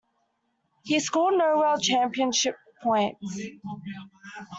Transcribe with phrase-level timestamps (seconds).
[0.83, 3.39] He scored no World Championship points.